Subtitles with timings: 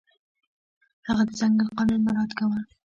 [1.07, 2.59] هغه د ځنګل قانون مراعت کاوه.